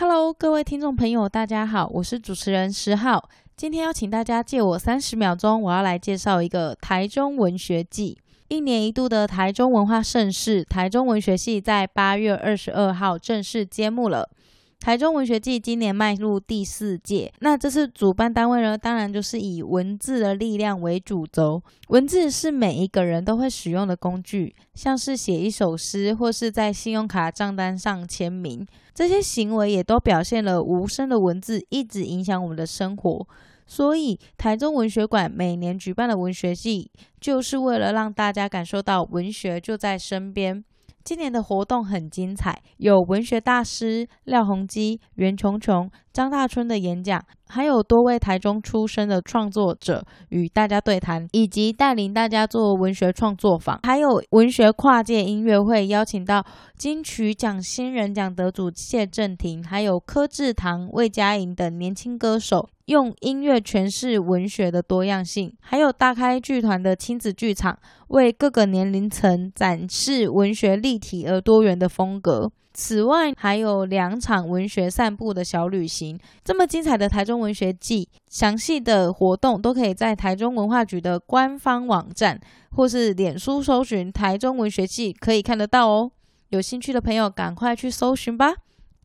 [0.00, 3.28] Hello，各位听众朋友，大家好，我是主持人十号。
[3.56, 8.16] 今天邀请大家借我三十秒钟，我要来介绍一个台中文学季。
[8.46, 14.30] 一年一度的台中文化盛事——台中文学季，在八月二十二号正式揭幕了。
[14.78, 21.60] 台中文学季今年迈入第四届，那这次主办单位呢，当然就是以文字的力量为主轴。
[21.88, 28.64] 文字是每一个人都会使用的工具，像是写一首诗，或是在信用卡账单上签名，
[28.98, 33.28] 这些行为也都表现了无声的文字一直影响我们的生活。
[33.64, 36.90] 所以，台中文学馆每年举办的文学季，
[37.20, 40.64] 就是为了让大家感受到文学就在身边。
[41.08, 56.44] 今年的活动很精彩，有文学大师廖鸿基、袁琼琼、张大春的演讲，还有多位台中出身的创作者与大家对谈，以及带领大家做文学创作坊，还有文学跨界音乐会，邀请到
[56.76, 62.68] 金曲奖新人奖得主谢震廷，还有柯智堂、魏佳莹等年轻歌手。
[62.88, 72.50] 用音乐诠释文学的多样性，还有大开剧团的亲子剧场，为各个年龄层展示文学立体而多元的风格。
[72.72, 76.18] 此外，还有两场文学散步的小旅行。
[76.42, 86.10] 这么精彩的台中文学季，详细的活动都可以在台中文化局的官方网站或是脸书搜寻“台中文学季”可以看得到哦。
[86.48, 88.54] 有兴趣的朋友，赶快去搜寻吧。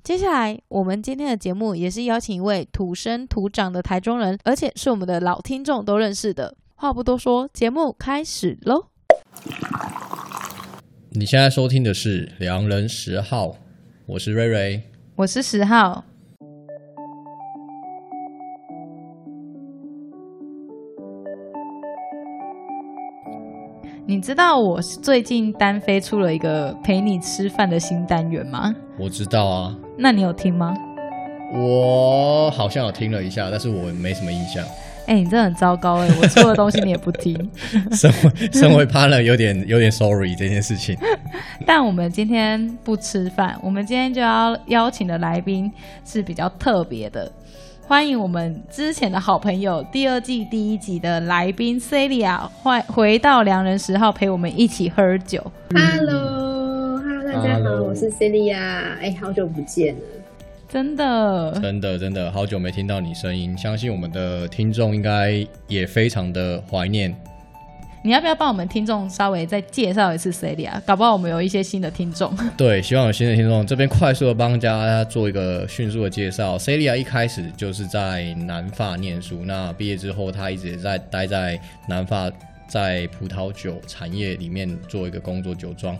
[0.04, 6.58] 接下来，我们今天的节目也是邀请一位土生土长的台中人，而且是我们的老听众都认识的。
[6.76, 8.88] 话不多说，节目开始喽！
[11.12, 13.48] 你现在收听的是《良人十号》，
[14.06, 14.84] 我是瑞瑞，
[15.16, 16.04] 我是十号。
[24.06, 28.76] 你知道我最近单飞出了一个陪你吃饭的新单元吗？
[29.00, 29.78] 我知道啊。
[29.98, 30.76] 那你有听吗？
[31.54, 34.62] 我好像有听了一下，但是我没什么印象。
[35.06, 36.20] 哎、欸，你真的很糟糕哎、欸！
[36.22, 37.50] 我出的东西你也不听。
[37.92, 40.98] 身为身为 partner 有点有点 sorry 这件事情。
[41.66, 45.72] 但我们今天不吃饭，我们今天就要邀请的来宾
[46.06, 47.32] 是比较特别的。
[47.86, 55.46] 欢迎我们之前的好朋友，第二季第一集的来宾 Celia，欢回到良人十号陪我们一起喝酒。
[55.76, 57.84] Hello，Hello，大家好，Hello.
[57.84, 58.58] 我是 Celia。
[59.02, 60.02] 哎，好久不见了，
[60.70, 67.14] 真的，真的，真的好久没听到你声音，相信我们的听众应该也非常的怀念。
[68.06, 70.78] 你要不要帮我们听众稍微再介绍一次 Celia？
[70.86, 72.36] 搞不好我们有一些新的听众。
[72.58, 73.66] 对，希望有新的听众。
[73.66, 76.58] 这边快速的帮大家做一个迅速的介绍。
[76.58, 82.30] Celia 一开始就是在南法念书，那毕业之后，他一直在待在南法，
[82.68, 85.98] 在葡萄酒产业里面做一个工作酒庄。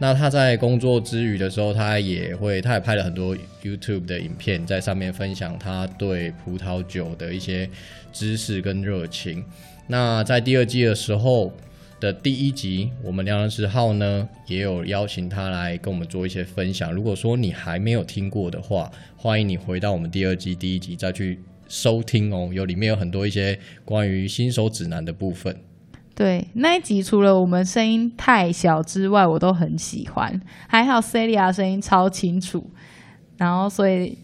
[0.00, 7.70] 那他在工作之余的时候，他也会，他也拍了很多 YouTube 的影片，在上面分享他对葡萄酒的一些
[8.12, 9.44] 知识跟热情。
[9.86, 11.52] 那在第二季的时候
[12.00, 16.92] 的第一集，我们良人十号呢也有邀请他来跟我们做一些分享。
[16.92, 25.54] 如果说你还没有听过的话，欢迎你回到我们第二季第一集再去收听哦，有里面有很多一些关于新手指南的部分。
[26.14, 30.40] 对，那一集除了我们声音太小之外，我都很喜欢。
[30.66, 32.70] 还好 Celia 声音超清楚，
[33.36, 34.16] 然后所以。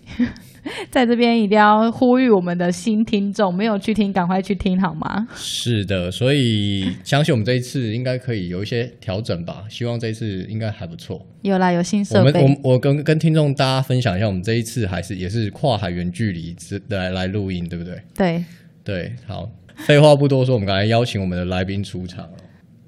[0.91, 5.26] 在这边一定要呼吁我们的新听众，没有去听，赶快去听好吗？
[5.34, 9.65] 是的，所以相信我们这一次应该可以有一些调整吧。
[9.69, 11.25] 希望这一次应该还不错。
[11.43, 12.41] 有啦，有新设备。
[12.43, 16.54] 我们我我跟跟听众大家分享一下，我们这一次还是也是跨海远距离
[16.88, 18.00] 来来录音，对不对？
[18.15, 18.44] 对
[18.84, 22.32] 对，好，废话不多说，我们赶快邀请我们的来宾出场了。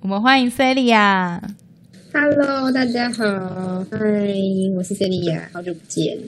[0.01, 1.41] 我们欢迎 Celia。
[2.13, 3.25] Hello，大家好，
[3.91, 3.99] 嗨，
[4.77, 6.19] 我是 Celia，好久不见。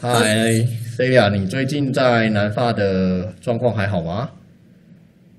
[0.00, 0.14] 嗨
[0.96, 4.30] ，Celia，你最近在南法的状况还好吗？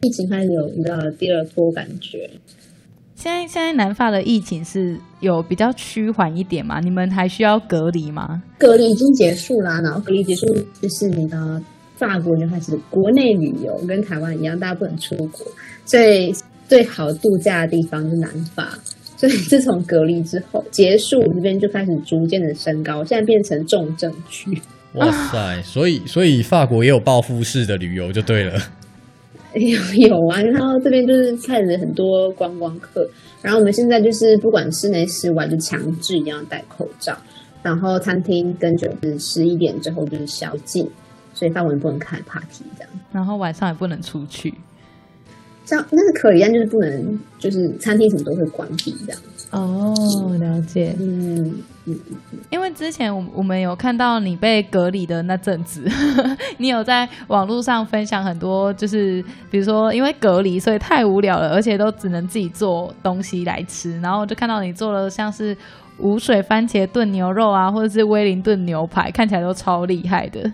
[0.01, 2.29] 疫情开始有你知道第二波感觉。
[3.15, 6.81] 现在现在南法的疫情是有比较趋缓一点吗？
[6.81, 8.43] 你们还需要隔离吗？
[8.57, 10.45] 隔离已经结束啦，然后隔离结束
[10.81, 11.61] 就是你的
[11.95, 15.47] 法国就开始国内旅游，跟台湾一样，大家不能出国，
[15.85, 16.35] 所以
[16.67, 18.77] 最好度假的地方是南法。
[19.19, 24.57] 所以自从隔离之后结束，这边就开始逐渐的升高，现在变成重症区。
[24.93, 25.61] 哇塞！
[25.61, 28.53] 所以所以法国也有报复式的旅游就对了。
[29.55, 33.05] 有有啊，然后这边就是开始很多观光客，
[33.41, 37.17] 然后我们现在就是不管室内室外就强制一定要戴口罩，
[37.61, 40.89] 然后餐厅跟酒是十一点之后就是宵禁，
[41.33, 44.53] 所以法国人不能开 party 这样，然后晚上也不能出去。
[45.69, 49.21] 像那是可以，但就是不能，就是餐厅什么都会关闭这样。
[49.51, 49.93] 哦，
[50.39, 50.95] 了解。
[50.99, 51.55] 嗯，
[52.49, 55.83] 因为之前我我们有看到你被隔离的那阵子，
[56.57, 65.55] 你有在网络上分享很多，就是比如说因为隔离，所以太无聊了，而且都只能自己做东西来吃，然后就看到你做了像是
[65.99, 70.51] 无水番茄炖牛肉啊，或者是威灵顿牛排，看起来都超厉害的。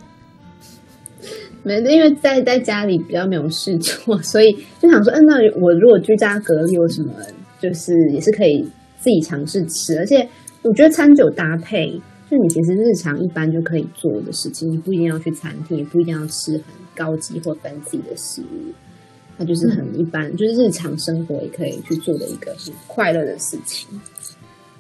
[1.66, 7.12] 没，因为在在家里比较没有事做， 所以就想说，嗯，那我如果居家隔离有什么，
[7.60, 8.66] 就是也是可以。
[8.98, 10.28] 自己尝试吃，而且
[10.64, 11.92] 我觉得餐酒搭配，
[12.28, 16.64] 就你其实日常一般就可以做的事情，你不一定要去餐厅，也不一定要吃很
[16.96, 18.74] 高级或 fancy 的食物，
[19.38, 23.88] 它就是很一般，嗯、就是日常生活也可以去做的一个很快乐的事情。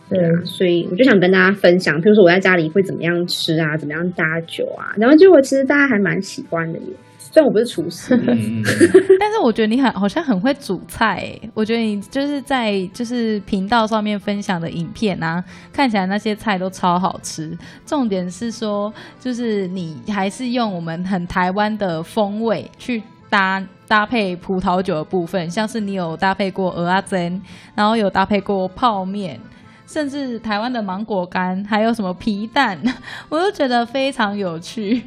[0.09, 6.85] 对啊，所以我就想跟大家分享，比如说我在家里会怎么样吃啊，怎么样搭酒啊，然后结果其实大家还蛮喜欢的耶。
[7.17, 8.15] 虽然我不是厨师，
[9.19, 11.49] 但是我觉得你很好像很会煮菜欸。
[11.53, 15.43] 我觉得你就是在就是频道上面分享的影片啊，
[15.73, 17.57] 看起来那些菜都超好吃。
[17.85, 27.41] 重点是说，就是你还是用我们很台湾的风味去搭搭配葡萄酒的部分，像是你有搭配过蚵仔煎，
[27.75, 29.37] 然后有搭配过泡面，
[29.85, 32.79] 甚至台湾的芒果干，还有什么皮蛋，
[33.29, 35.01] 我都觉得非常有趣。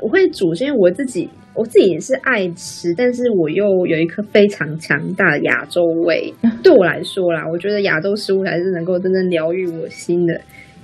[0.00, 1.30] 我会煮，是因为我自己。
[1.56, 6.34] 我自己也是爱吃，但是我又有一颗非常强大的亚洲胃。
[6.64, 10.34] 对我来说啦，我觉得亚洲食物才是能够真正疗愈我心的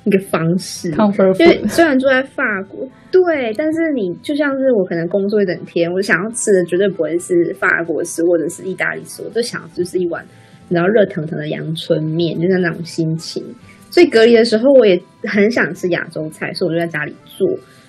[0.04, 0.92] 一个方式。
[1.40, 10.24] 因为虽然住在法国，对，但是你就像是我可能工作一整天，我想要吃的绝对不会是法国食或者是意大利食，我就想就是一碗
[10.70, 13.44] 然后热腾腾的阳春面，就是那种心情。
[13.90, 17.46] 所以隔离的时候，我也很想吃亚洲菜，所以我就在家里做。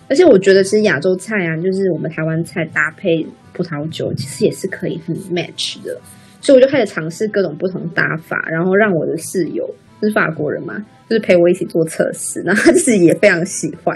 [0.09, 5.97] 而且我觉得，其实亚洲菜啊，就是我们台湾菜搭配葡萄酒，其实也是可以很 match 的。
[6.41, 9.69] 所以我就开始尝试各种不同搭法，然后让我的室友，
[10.01, 10.75] 是法国人嘛，
[11.07, 13.95] 就是陪我一起做测试，然后他自己也非常喜欢。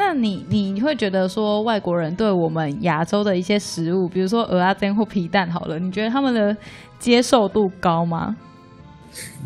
[0.00, 6.56] 那你你会觉得说，外国人对我们亚洲的一些食物，比如说鹅啊煎或皮蛋，好了，你觉得他们的
[6.98, 8.34] 接受度高吗？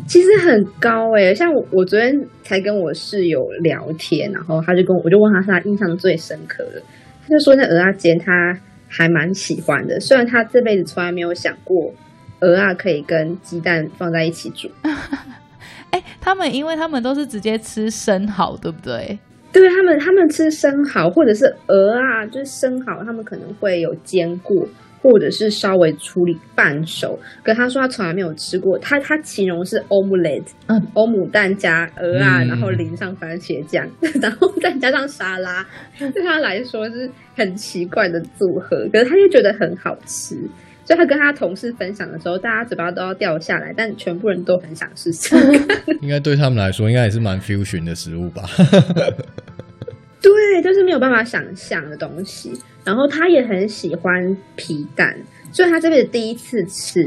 [0.07, 6.81] 其实很高哎、欸，像我，我昨天才跟我室友聊天，然后他就跟我，我就问他是他印象最深刻的，
[7.23, 8.57] 他就说那鹅啊煎他
[8.87, 11.91] 还蛮喜欢的，虽然他这辈子从来没有想过
[12.39, 14.69] 鹅啊可以跟鸡蛋放在一起煮。
[15.91, 19.19] 哎、欸，他们因为他们都是直接吃生蚝，对不对？
[19.59, 24.67] 对他们，他们吃生蚝或者是鹅啊，就是生蚝，他们可能会有煎过。
[25.01, 33.87] 或者是稍微处理半熟，可他说他从来没有吃过，他他形容是 omelette，嗯，欧姆蛋加鹅啊，然后淋上番茄酱，
[34.19, 35.63] 然后再加上沙拉，
[35.99, 40.35] 对他来说是很奇怪的组合，可是他就觉得很好吃，
[40.85, 45.35] 所以他跟他同事分享的时候，大家嘴巴都要掉下来，但全部人都很想试试。
[46.01, 48.43] 应该对他们来说，应该也是蛮 fusion 的食物吧。
[50.21, 52.51] 对，就是没有办法想象的东西。
[52.83, 55.15] 然后他也很喜欢皮蛋，
[55.51, 57.01] 所以他这辈子第一次吃。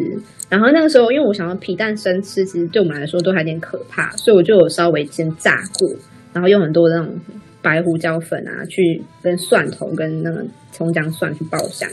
[0.48, 5.88] 然后那个时候，因为我想要皮蛋生吃，其实对我们来说都还有点可怕，所以我就有稍微煎炸过，
[6.32, 7.16] 然后用很多那种
[7.62, 11.88] 白胡椒粉啊，去跟蒜头跟那个葱姜蒜去爆香。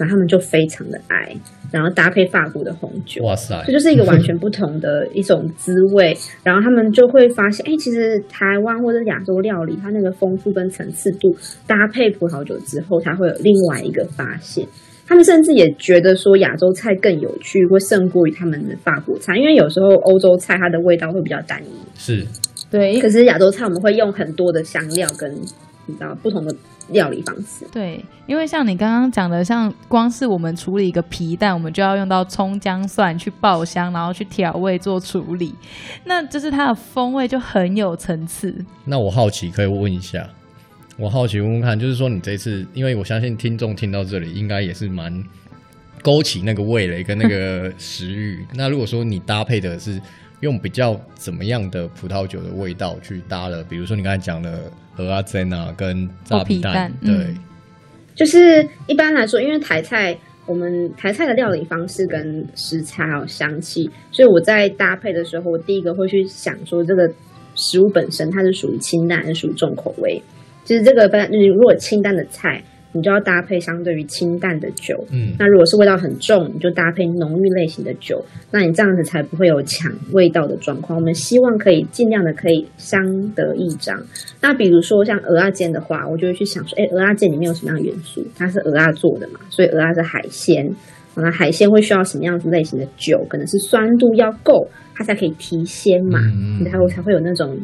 [0.00, 1.36] 然后他们就非常的爱，
[1.70, 6.16] 然后搭配法国的红酒，哇塞，这就是一个完全不同的一种滋味。
[6.42, 14.66] 然后他们就会发现，哎，其实台湾或者亚洲料理，它那个丰富跟层次度，搭配葡萄酒之后，它会有另外一个发现。
[15.06, 22.26] 他们甚至也觉得说，亚洲菜更有趣，会胜过于他们的法国菜，因为有时候欧洲菜它的味道会比较单一，是
[22.70, 22.98] 对。
[23.00, 25.30] 可是亚洲菜我们会用很多的香料跟
[25.86, 26.56] 你知道不同的。
[26.90, 35.54] 料理方式对，因为像你刚刚讲的，像光是我们处理一个皮蛋，我们就要用到葱姜蒜去爆香，然后去调味做处理，
[36.04, 38.54] 那就是它的风味就很有层次。
[38.84, 40.28] 那我好奇，可以问一下，
[40.96, 45.22] 我好奇问问看，就是说你这次，因为我相信听众听到这里，应该也是蛮
[46.02, 48.46] 勾起那个味蕾跟那个食欲。
[48.54, 50.00] 那如果说你搭配的是。
[50.40, 53.62] 用比较怎么样的葡萄酒的味道去搭了？
[53.64, 57.38] 比如说你刚才讲的和阿珍啊，跟炸皮蛋，蛋对、嗯，
[58.14, 60.16] 就是一般来说，因为台菜
[60.46, 67.10] 我们台菜的料理方式跟食材还有香气，所以我在搭配的时候，我第一个会去想说这个
[67.54, 70.22] 食物本身它是属于清淡还是属于重口味。
[70.64, 72.62] 其实这个就是如果清淡的菜。
[72.92, 80.98] 你就要搭配相对于清淡的酒，嗯，那如果是味道很重，你就搭配浓郁类型的酒，那你这样子才不会有抢味道的状况。
[80.98, 83.00] 我们希望可以尽量的可以相
[83.34, 83.96] 得益彰。
[84.40, 88.26] 那比如说像鹅啊煎的话，我就会去想说，哎，鹅啊煎里面有什么样的元素？
[88.36, 90.68] 它是鹅啊做的嘛，所以鹅啊是海鲜。
[91.16, 93.22] 那海鲜会需要什么样子类型的酒？
[93.28, 97.58] 可能是酸度要够，它才可以提鲜嘛，嗯、它会才会有那种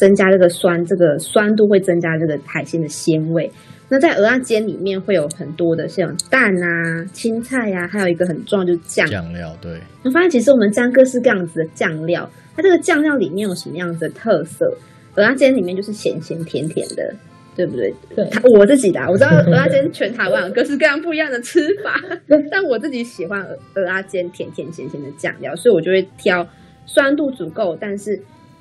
[0.00, 3.52] 增加这个酸，这个酸度会增加这个海鲜的鲜味。
[3.90, 9.54] 那在鹅啊煎里面会有很多的像蛋啊、青菜呀、啊，还有一个很重要就是酱酱料。
[9.60, 14.74] 对，我发现其实我们沾各式各样子的酱料，它这个酱料里面有什么样子的特色？
[15.16, 17.14] 鹅啊煎里面就是咸咸甜甜的。
[17.56, 17.92] 对不对？
[18.14, 22.00] 对，我自己的，我知道鹅啊煎全台湾有各式各样不一样的吃法，
[22.50, 26.46] 但我自己喜欢鹅啊煎甜甜咸咸的酱料，所以我就会挑
[26.86, 28.18] 酸度足够，但是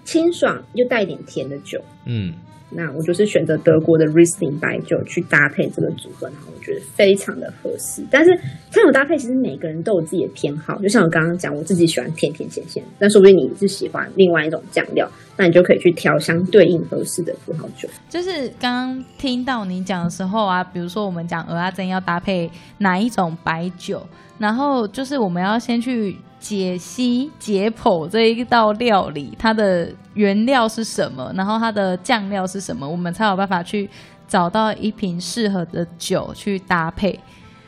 [0.09, 1.79] 清爽又带一点甜的酒。
[2.05, 2.33] 嗯。
[2.71, 8.05] 那我就是选择德国的 Riesling 白酒去搭配这个组合，然后我觉得非常的合适。
[8.11, 8.29] 但是
[8.69, 17.89] 这种搭配其实每个人都有自己的偏好，就像我刚刚讲，我自己喜欢甜甜咸咸，但说不定你是喜欢另外一种酱料，那你就可以去调相对应合适的葡萄酒。
[18.07, 22.47] 就是刚刚听到你讲的时候啊，比如说我们讲蚵仔煎要搭配
[22.77, 24.05] 哪一种白酒，
[24.37, 26.15] 然后就是我们要先去。
[26.39, 33.89] 解析解剖这一道料理，它的原料是什么，然后它的酱料是什么，我们才有办法去
[34.27, 37.19] 找到一瓶适合的酒去搭配。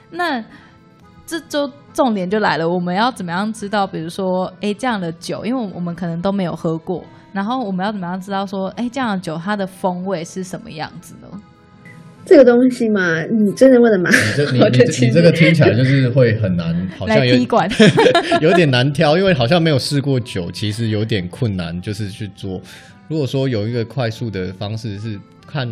[0.10, 0.44] 那
[1.26, 3.86] 这就重点就来了，我们要怎么样知道？
[3.86, 11.28] 比如说，哎，这样的酒，因为我们可能都没有喝过，然后我们要怎么样知道说，哎，这样的酒它的风味是什么样子呢？
[12.32, 14.20] 这个东西嘛，你真的问的蛮好。
[14.20, 14.60] 你这你
[15.06, 17.36] 你这个听起来就是会很难， 好像有
[18.40, 22.62] 有点难挑，因为好像没有试过酒，其实有点困难，就是去做。
[23.10, 25.68] 如果说有一个快速的方式是看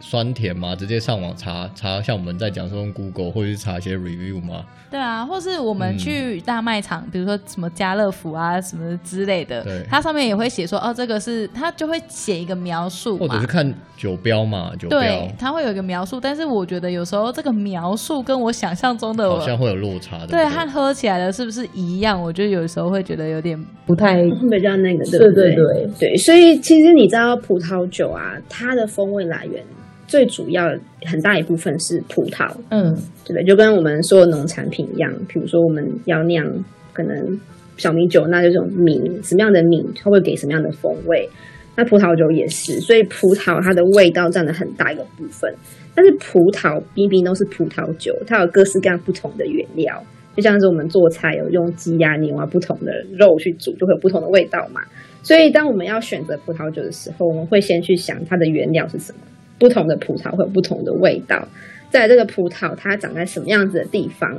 [0.00, 4.64] 酸甜嘛，直接上网查查，像我们在讲说用 Google 或者是查一些 review 嘛。
[4.90, 16.18] 对啊，或是我们去大卖场，嗯、比如说什么家乐福啊什么之类的，它上面也会写说哦，这个是它就会写一个描述，或者是看酒标嘛，酒标，对，它会有一个描述。
[16.18, 22.18] 但是我觉得有时候这个描述跟我想象中的好像会有落差的，对，它喝起来的是不是一样？
[22.18, 26.16] 我觉得有时候会觉得有点不太 比较那个，对对对对，对。
[26.16, 29.62] 所以其实你知道葡萄酒啊，它的风味来源。
[30.08, 30.64] 最主要
[31.04, 36.44] 很大一部分是葡萄，嗯，对的，就跟我们说的农产品一样，比如说我们要酿
[36.92, 37.38] 可能
[37.76, 41.28] 小米酒，那就这种米，什么样的米它会给什么样的风味，
[41.76, 45.54] 那葡萄酒也是，所以葡萄它的味道占了很大一个部分。
[45.94, 50.02] 但是葡萄明明都是葡萄酒，它有各式各样不同的原料，
[50.34, 54.80] 就像是我们做菜有用鸡呀、牛啊不同的肉去煮，就会有不同的味道嘛。
[55.22, 59.18] 所以当我们要选择葡萄酒的时候，我们会先去想它的原料是什么。
[59.58, 61.48] 不同的葡萄会有不同的味道，
[61.90, 64.30] 在这个葡萄它长在什么样子的地方，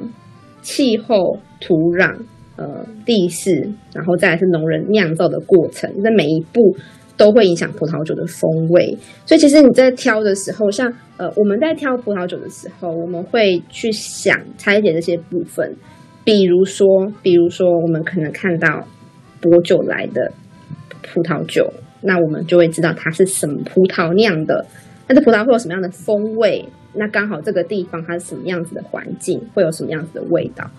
[0.61, 2.15] 气候、土壤、
[2.55, 6.75] 呃地势，然后再来是农人酿造的过程，在每一步
[7.17, 8.97] 都会影响葡萄酒的风味。
[9.25, 15.75] 所以其实你在挑的时候，像呃我们在挑葡萄酒的时候，我们会去想拆解这些部分，
[16.23, 16.87] 比如说，
[17.21, 18.87] 比如说我们可能看到
[19.41, 20.31] 薄酒来的
[21.01, 21.69] 葡萄酒，
[22.01, 24.65] 那我们就会知道它是什么葡萄酿的。
[25.09, 26.63] 那这葡萄会有什么样的风味？
[26.93, 30.69] 那刚好这个地方它是什么样子的环境，会有什么样子的味道？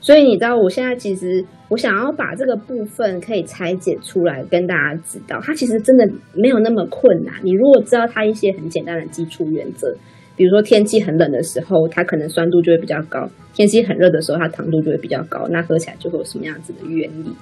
[0.00, 7.34] 所以你知道，我现在其实我想要把这个部分可以拆解出来，跟大家知道，它其实真的没有那么困难。
[7.42, 9.92] 你如果知道它一些很简单的基础原则，
[10.36, 15.46] 比如说天气很冷的时候，它可能酸度就会比较高；天气很热的时候，它糖度就会比较高。
[15.50, 17.32] 那喝起来就会有什么样子的原理？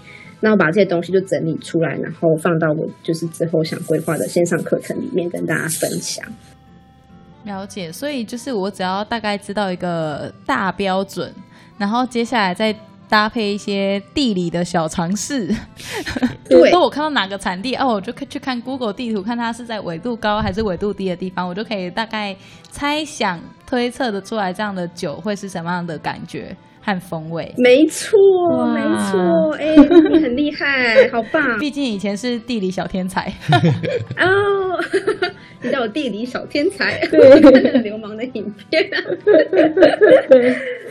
[0.41, 6.25] 那我把这些东西就整理出来，然后放到我就是之后想规划的线上课程里面跟大家分享。
[7.45, 11.33] 了解，所以就是我只要大概知道一个大标准，
[11.79, 12.75] 然后接下来再
[13.09, 15.47] 搭配一些地理的小常识。
[16.47, 22.37] 比如说我看到哪个产地哦，我就可以去看 Google 地图，看它是在纬度高还是纬度低的地方，我就可以大概
[22.71, 26.55] 猜想推测的出来这样的酒会是什么样的感觉。
[26.89, 28.17] 看风味，没错，
[28.73, 28.81] 没
[29.11, 31.43] 错，哎、欸，你很厉害，好棒！
[31.61, 33.31] 毕竟以前是地理小天才
[34.17, 34.81] 哦，
[35.61, 38.89] 你叫我地理小天才， 对，流氓的影片，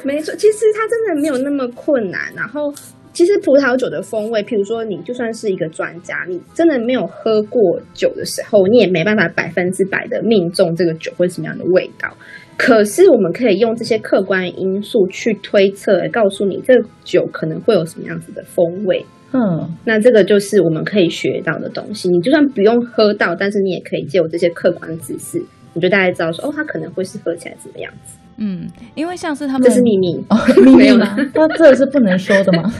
[0.04, 2.32] 没错，其实它真的没有那么困难。
[2.36, 2.72] 然后，
[3.12, 7.60] 其实葡萄酒的风味，譬如说，你就算是一个专家，你真的没有喝过
[7.96, 12.16] 酒的时候，你也没办法百分之百的命中这个酒会什么样的味道。
[12.58, 19.06] 可是，我们可以用这些客观因素去推测，来告诉你这个酒可能会有什么样子的风味。
[19.32, 22.10] 嗯，那这个就是我们可以学到的东西。
[22.10, 25.40] 你就算不用喝到，但是你也可以借由这些客观知识，
[25.74, 28.17] 你就大概知道说，哦，它可能会是喝起来怎么样子。
[28.38, 31.16] 嗯，因为像是他们这是秘密，哦、 秘密吗？
[31.34, 32.72] 那这是不能说的吗？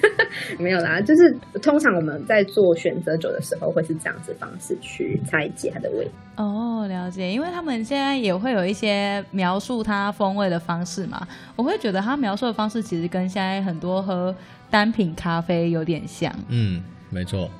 [0.58, 6.10] 没有啦，就是通常我们在做选择酒的时候，会是这样子方式去拆解它的味。
[6.36, 11.26] 哦，了解，因为他们现在也会有一些描述它风味的方式嘛，
[11.56, 14.34] 我会觉得他描述的方式其实跟现在很多喝
[14.70, 16.32] 单品咖啡有点像。
[16.48, 17.50] 嗯，没错。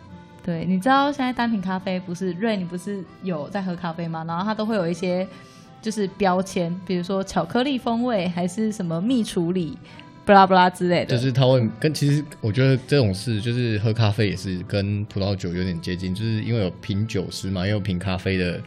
[0.45, 4.25] 对，你知道现在单品咖啡不是瑞，你不是有在喝咖啡吗？
[4.27, 5.27] 然后它都会有一些
[5.83, 9.77] 就是标签，比如说巧克力风味，还是什么蜜处理，
[10.25, 11.15] 不拉不拉之类的。
[11.15, 18.61] 就是他会跟其实我觉得这种事，就是喝咖啡也是跟葡萄酒有点接近，就是因为有品酒师嘛，也有品咖啡的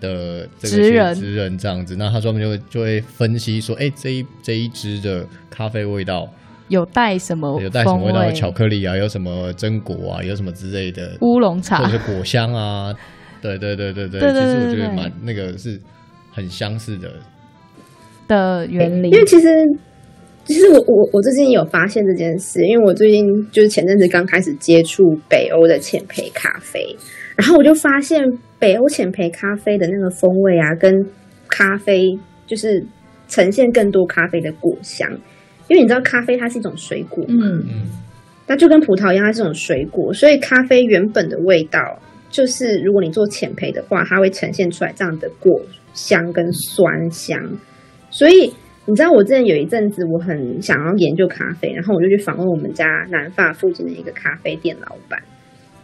[0.00, 6.26] 的职人职人这样子，那他专门就会就会分析说，哎，这一这一支的咖啡味道。
[6.68, 7.60] 有带什么？
[7.62, 8.96] 有带什么味道的巧克力啊？
[8.96, 10.22] 有什么榛果啊？
[10.22, 12.92] 有什么之类的乌龙茶，或者是果香啊？
[13.40, 15.80] 对对对对对，对，对，对，对，其实我觉得蛮那个是
[16.36, 17.10] 很相似的
[18.28, 19.08] 的原理。
[19.08, 19.48] 因为其实
[20.44, 26.94] 其实我我我最近有发现这件事，因为我最近就是前阵子刚开始接触北欧的浅焙咖啡，
[27.34, 28.22] 然后我就发现
[28.58, 30.92] 北欧浅焙咖啡的那个风味啊，跟
[31.48, 32.16] 咖啡
[32.46, 32.84] 就是
[33.28, 35.10] 呈现更多咖啡的果香。
[35.68, 37.86] 因为你知道咖啡它是一种水果嘛，嗯嗯，
[38.46, 41.80] 那就跟葡萄一样，它是一种水果，所以咖啡原本的味道
[42.30, 45.60] 就是，如果你做浅焙的话，它会呈现出来这样的果
[45.96, 47.36] 香跟酸香。
[48.10, 48.54] 所以
[48.86, 55.20] 你知道，我之前有一阵子我很想要研究咖啡，然后我就去访问我们家南发附近的一个咖啡店老板。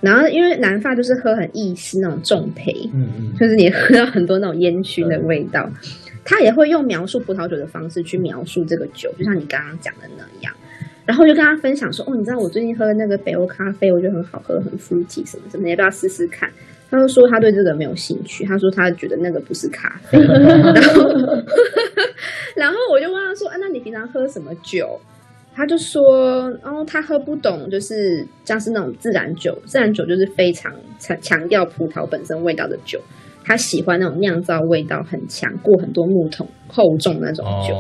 [0.00, 5.69] 然后因为南发就是喝很意式那种重培，嗯嗯， 就是你喝到很多那种烟熏的味道。
[6.25, 10.52] 他也会用描述葡萄酒的方式去描述这个酒，就像你刚刚讲的那样。
[11.04, 16.49] 然后就跟他分享说：“哦，你知道我最近喝的那个北欧咖啡，我觉得很好喝，很 fruity 什么什么，你要不要试试看？”
[16.92, 20.18] 他就说他对这个没有兴趣，他说他觉得那个不是咖啡。
[20.22, 21.08] 然后，
[22.54, 25.00] 然后我就问他说：“啊，那你平常喝什么酒？”
[25.56, 26.02] 他就说
[26.62, 33.00] ：“哦，他喝不懂，就是像是那种自然酒，自然酒就是非常强强调葡萄本身味道的酒。”
[33.44, 37.75] 他喜欢那种酿造味道很强、过很多木桶、厚重那种酒，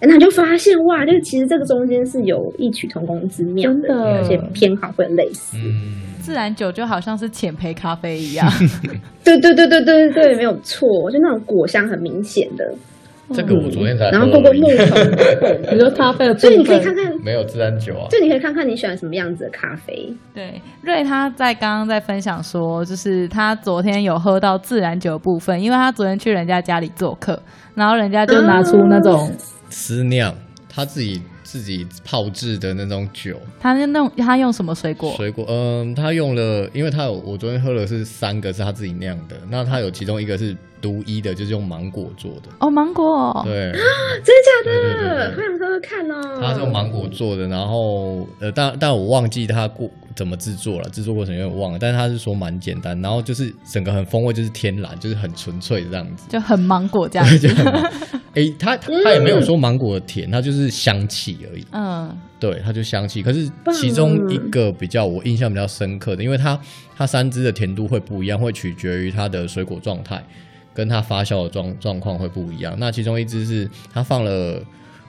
[0.00, 5.56] 哎、oh.，他就发现哇，这个其实这个中间是有异曲同工之妙的，而且偏好会类似。
[5.58, 8.46] 嗯、自然酒就好像是浅焙咖啡一样，
[9.24, 12.74] 对对对对对对，没有错，就那种果香很明显的。
[13.32, 14.76] 这个我昨天才，然后过过木桶，
[15.72, 20.12] 你 说咖啡的，所以你可以看看，没有自然酒啊，就你可以看看你喜欢什么样子的咖啡。
[20.34, 27.40] 对，瑞他在刚刚在分享说，就是他昨天有喝到自然酒的部分，因为他昨天去人家家里做客，
[27.76, 29.32] 然后人家就拿出那种
[29.68, 30.34] 私酿，
[30.68, 31.22] 他自己。
[31.50, 35.12] 自己泡制的那种酒，他那用他用什么水果？
[35.16, 42.42] 水果，嗯，他用了，因为他有我昨天喝了是三个是他自己酿的，那他有其中一个是独一的，就是用芒果做的。
[42.60, 43.74] 哦，芒果，对，啊，
[44.24, 45.30] 真的假的？
[45.34, 46.40] 好想喝喝看哦。
[46.40, 57.48] 他是用芒果做的，然后呃，但但我忘记他过怎么制作了，制作过程有点忘了，但是他是说蛮简单，然后就是整个很风味就是天然，就是很纯粹的这样子，就很芒果这样子。
[58.34, 61.66] 哎、欸，他他也没有说芒果的甜，它就是香气而已。
[61.72, 63.22] 嗯，对，它就香气。
[63.22, 66.56] 可是其中一个比较我印象比较深刻的，因为它
[66.96, 70.24] 它三支的甜度会不一样，会取决于它的水果状态，
[70.72, 72.76] 跟它发酵的状状况会不一样。
[72.78, 74.62] 那其中一支是它放了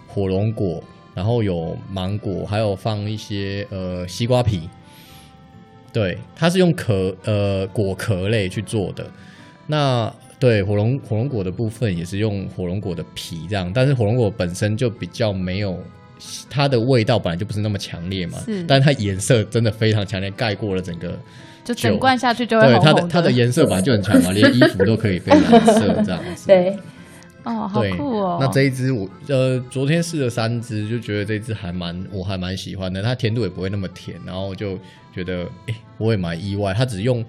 [0.07, 4.67] 火龙果，然后有芒果，还有放一些呃西瓜皮。
[5.93, 9.05] 对，它是用壳呃果壳类去做的。
[9.67, 15.79] 那对，火龙火龙果的部分也是用火龙果的皮这样，但是火龙果本身就比较没有
[16.49, 18.39] 它的味道，本来就不是那么强烈嘛。
[18.43, 21.15] 是，但是它颜色真的非常强烈，盖过了整个，
[21.63, 22.91] 就整罐下去就会红红的。
[22.91, 26.47] 对，它的它的颜色本来就很强嘛，连衣服都可以变蓝色这样子。
[26.49, 26.75] 对，
[27.43, 28.39] 哦，好酷哦。
[28.41, 34.75] 那这一支我呃昨天试了三支，就觉得这支还蛮我还蛮喜欢的，它甜度也不会那么甜，然后就
[35.13, 37.23] 觉得哎我也蛮意外，它只用。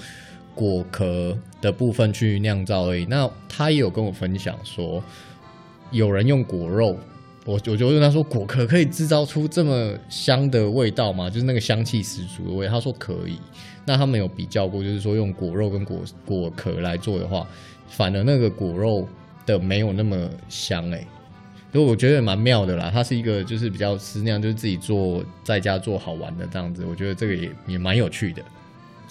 [0.54, 3.04] 果壳的部分去酿造而已。
[3.06, 5.02] 那他也有跟我分享说，
[5.90, 6.96] 有人用果肉，
[7.44, 11.28] 我我就问他说，果壳可以制造出这么香的味道吗？
[11.28, 12.66] 就是那个香气十足的味。
[12.66, 13.38] 他说可以。
[13.84, 17.46] 那他们有比较过，就是说用果肉跟果果壳来做的话，
[17.88, 19.08] 反而那个果肉
[19.44, 21.06] 的没有那么香哎、欸。
[21.72, 22.90] 所以我觉得蛮妙的啦。
[22.92, 26.84] 它是一个就是比较私酿，就是自己做在家做好玩的这样子。
[26.88, 28.42] 我觉得这个也也蛮有趣的。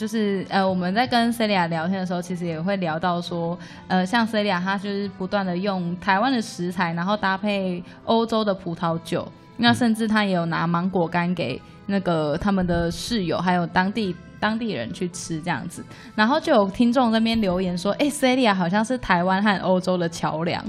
[0.02, 3.56] 就是呃，我们在跟 Celia 聊天的时候，其实也会聊到说，
[3.88, 15.86] 呃，像 Celia 她就是不断的用台湾的食材，然后搭配欧洲的葡萄酒，那甚至她也有拿芒果干给那个他们的室友，还有当地当地人去吃这样子，
[16.16, 20.66] 然后就有听众那边留言说，哎，Celia 好像是台湾和欧洲的桥梁，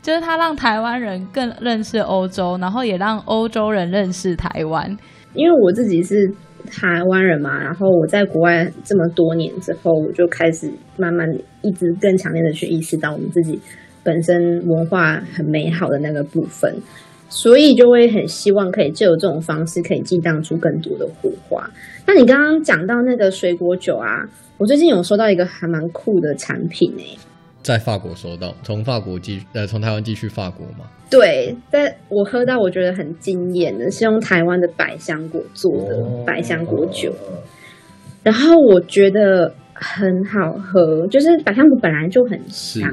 [0.00, 4.96] 就是他让台湾人更认识欧洲，然后也让欧洲人认识台湾。
[5.34, 6.32] 因为我自己是
[6.66, 11.26] 台湾人嘛，然后我在国外这么多年之后，我就开始慢慢
[11.62, 13.58] 一直更强烈的去意识到我们自己
[14.02, 16.74] 本身文化很美好的那个部分，
[17.28, 21.68] 所以就会很希望可以借由这种方式，可以激荡出更多的火花。
[22.06, 27.18] 那你刚刚讲到那个水果酒啊，我最近有收到一个还蛮酷的产品诶、欸。
[27.66, 30.86] 在法国收到，从法国寄呃，从台湾寄去法国嘛？
[31.10, 37.42] 对，在我喝到我觉得很惊艳的是用台湾的百香果做的百香果酒，哦、
[38.22, 42.88] 然后我觉得很好喝，就是百香果本来就很香，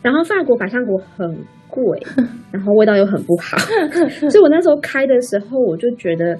[0.00, 1.28] 然后法国百香果很
[1.68, 2.02] 贵，
[2.50, 3.58] 然后味道又很不好，
[4.30, 6.38] 所以我那时候开的时候我就觉得。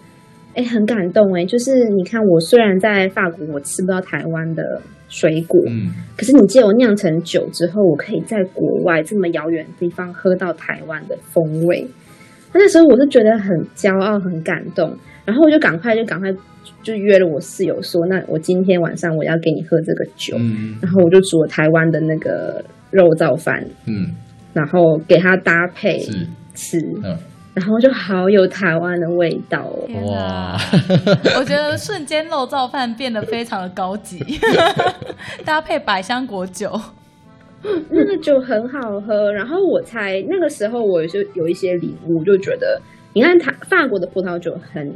[0.57, 1.44] 哎，很感动哎！
[1.44, 4.62] 就是你看，我虽然在法国，我吃不到台湾的
[5.14, 11.87] 水果，嗯，可是你借我酿成酒之后，我可以在国外这么遥远的地方喝到台湾的风味。
[12.53, 14.92] 那时候我是觉得很骄傲、很感动，
[15.24, 16.33] 然后我就赶快就赶快
[16.83, 20.37] 就约了我室友说：“那我今天晚上我要给你喝这个酒。
[20.38, 24.11] 嗯”然后我就煮了台湾的那个肉燥饭，嗯，
[24.53, 26.00] 然后给他搭配
[26.55, 26.81] 吃。
[27.05, 27.16] 嗯
[27.55, 30.11] 然后就好有台湾的味道哦！
[30.11, 30.59] 哇，
[31.38, 34.19] 我觉得瞬间肉燥饭变得非常的高级，
[35.47, 36.69] 搭配百香果酒，
[37.62, 39.33] 那个酒很好喝。
[39.33, 42.81] 然后我猜那个时候我就有一些领悟，就觉得
[43.12, 44.93] 你看它法国的葡萄酒很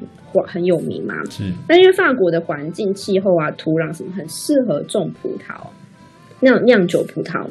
[0.48, 1.44] 很有名嘛，是。
[1.68, 5.54] 但因为法国的环境、气候啊、土壤什么很适合种葡萄，
[6.40, 7.46] 酿酿酒葡萄，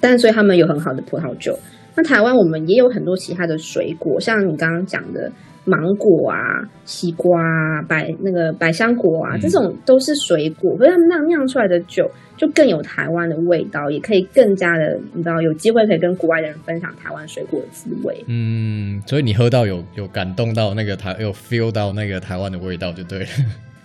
[0.00, 1.58] 但所以他们有很好的葡萄酒。
[1.94, 5.30] 那台湾我们也有很多其他的水果，像你刚刚讲的
[5.64, 18.24] 芒果啊、西瓜啊、百那个百香果啊，这种都是水果，可是他们酿酿出来的酒就更有台湾的味道，也可以更加的，你知道，有机会可以跟国外的人分享台湾水果的滋味。
[18.26, 23.26] 嗯，所以你喝到有有感动到那个台，有 feel 到那个台湾的味道就对了。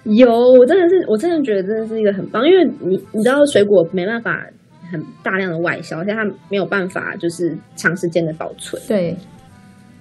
[0.06, 4.48] 有，我真的是，我真的觉得真的是一个很棒，因为你你知道水果没办法。
[4.92, 8.82] 很大量的外销，而且它没有办法就是长时间的保存。
[8.88, 9.16] 对。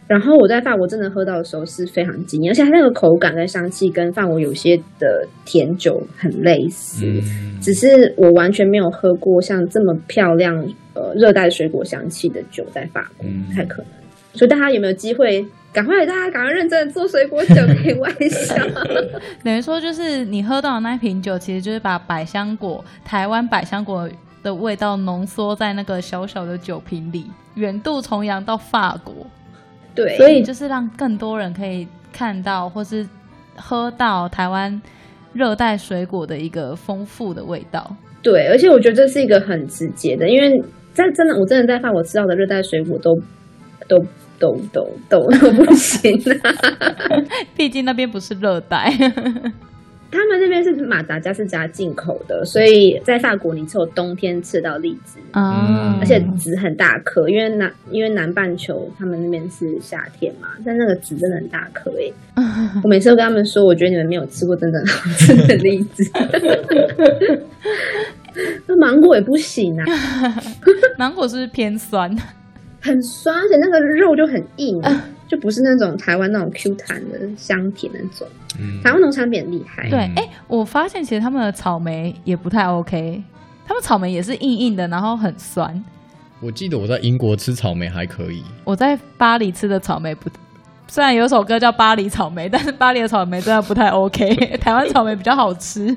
[0.08, 10.56] 然后我在法国真的喝到的时候是非常惊艳，而且它那个口感跟香气跟法国有些的甜酒很类似，嗯、只是我完全没有喝过像这么漂亮
[10.94, 13.90] 呃热带水果香气的酒在法国，不太可能。
[14.34, 15.44] 所以大家有没有机会？
[15.72, 18.54] 赶快，大家赶快认真的做水果酒给外销。
[19.42, 24.08] 等于说，就是你喝到的那瓶酒，其实就是把百香果台湾百香果。
[24.46, 29.26] 的味道浓缩在那个小小的酒瓶里，远渡重洋到法国，
[29.92, 33.04] 对，所以就是让更多人可以看到或是
[33.56, 34.80] 喝到台湾
[35.32, 37.96] 热带水果的一个丰富的味道。
[38.22, 40.62] 对，而且我觉得这是一个很直接的，因为
[40.94, 43.10] 在真的，我真的在法国吃到的热带水果都
[43.88, 43.98] 都
[44.38, 46.54] 都都都都不行啊，
[47.56, 48.92] 毕竟那边不是热带。
[50.10, 62.14] 他们那边是马达加斯加进口的，所以在法国你只有冬天吃到荔枝啊，而且籽很大颗，因为南因为南半球他们那边是夏天嘛，但那个籽真的很大颗哎、欸，
[62.84, 66.04] 我每次都跟他们说，我觉得你们没有吃过真正好吃的荔枝，
[68.66, 69.84] 那芒果也不行啊，
[70.96, 72.14] 芒果是不是偏酸？
[72.80, 74.80] 很酸，而且那个肉就很硬。
[75.28, 78.26] 就不是那种台湾那种 Q 弹的香甜那种，
[78.60, 79.90] 嗯、台湾农产品厉害。
[79.90, 83.22] 对，哎、欸，我发现其实他们的草莓也不太 OK，
[83.66, 85.84] 他们草莓也是硬硬的，然后很酸。
[86.40, 90.30] 我记得我在英国吃草莓还可以，我在巴黎吃的草莓不，
[90.86, 95.88] 虽然有首歌叫巴黎草莓，但是巴黎的草莓真的不太 OK， 台湾草莓比较好吃，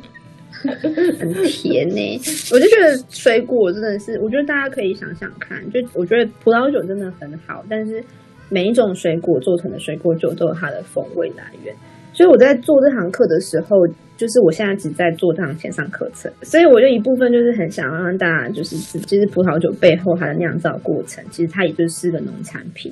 [1.20, 2.20] 很甜呢、欸。
[2.52, 8.04] 我就觉得水果真的是，我觉得大家可以想想看，就我觉得葡萄酒真的很好，但是。
[8.50, 11.74] 每一种水果做成的水果酒都有它的风味来源，
[12.14, 22.92] 所以我在做这堂课的时候，就是我现在只在做这堂线上课程，所以我就一部分就是很想让大家就是，其实葡萄酒背后它的酿造过程，其实它也就是个农产品。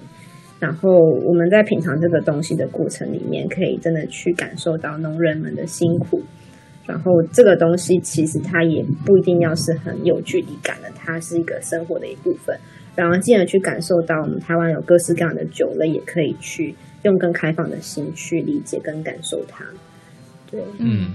[0.59, 0.89] 然后
[1.23, 6.21] 我们在品尝这个东西的过程里面，可以真的去感受到农人们的辛苦。
[6.87, 12.57] 然后这个东西其实它也不一定要是很有距离感的，它是一个生活的一部分。
[12.97, 19.63] 然后进而去感受到我们台湾有各式各样的酒类，也可以去用更开放的心去理解跟感受它。
[20.49, 21.11] 对，嗯。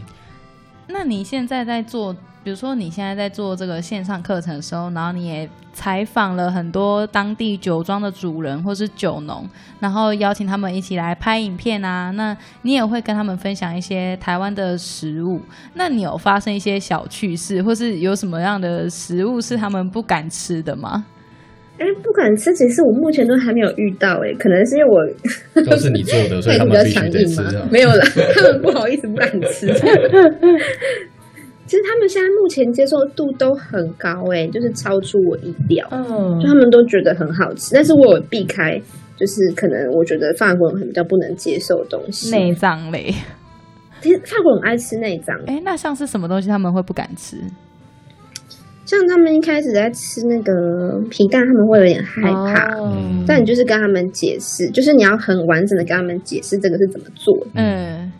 [0.86, 2.12] 那你现在在做，
[2.44, 9.48] 比如说你现在在做这个线上课程的时候，然后你也采访了很多当地酒庄的主人或是酒农，
[9.80, 12.10] 然后邀请他们一起来拍影片啊。
[12.10, 15.40] 那你也会跟他们分享一些台湾的食物。
[15.74, 21.06] 那你有发生一些小趣事，或是有什么样的食物是他们不敢吃的吗？
[21.78, 27.68] 哎，不敢吃，其实我目前都还没有遇到哎，可能是因为我都是你做的， 所以他们必须得吃啊。
[27.70, 28.00] 没有了，
[28.34, 29.66] 他们不好意思不敢吃。
[31.64, 38.78] 其实他们现在目前接受度都很高哎，就是超出我意料，嗯，就他们都觉得很好吃，但是我有避开，
[39.16, 43.12] 就是可能我觉得法国人比较不能接受的东西，内脏类。
[44.02, 47.38] 其实法国人爱吃内脏，哎，那像是什么东西他们会不敢吃？
[48.92, 52.76] 像他们一开始在吃那个皮蛋，他们会有点害怕。
[52.76, 52.92] Oh.
[53.26, 57.34] 但你就是跟他们解释，就是你要很完整的跟他们解释这个是怎么做。
[57.54, 58.12] 嗯，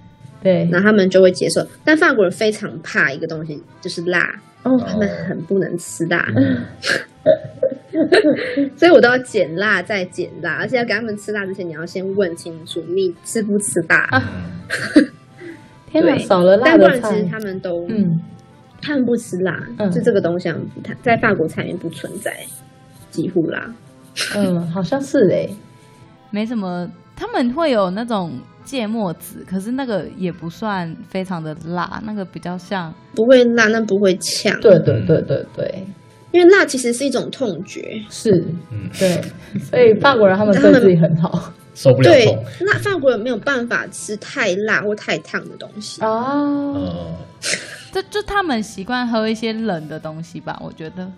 [0.43, 1.61] 对，然后他们就会接受。
[1.85, 4.41] 但法国人非常怕一个东西，就是辣。
[4.63, 4.81] 哦，oh.
[4.89, 6.25] 他们很不能吃辣。
[8.75, 14.09] 所以我都要减辣再减辣，而且要给他们吃辣之前，你要先问清楚你吃不吃辣。
[15.93, 16.79] 天哪，少了辣的菜。
[16.79, 18.19] 但不然其实他们都嗯。
[18.83, 22.35] 他们不吃辣，嗯、就这个东西不太在法国菜里面不存在，
[23.11, 23.73] 几乎辣。
[24.37, 25.49] 嗯，好像是哎，
[26.31, 26.91] 没什么。
[27.15, 28.33] 他们会有那种
[28.65, 34.59] 芥末籽，可是那个也不算非常的辣，那个比较像不会辣，那不会呛。
[34.61, 35.87] 对对对对对，
[36.33, 38.03] 因为辣其实是一种痛觉。
[38.11, 38.33] 是，
[38.73, 39.23] 嗯，对。
[39.61, 42.13] 所以法国人他们对自己很好，受不了痛。
[42.15, 46.75] 对，那法国人没有办法吃太辣或太烫的东西哦。
[46.75, 47.15] 嗯
[47.93, 51.11] 这就他们习惯喝一些冷的东西吧，我觉得。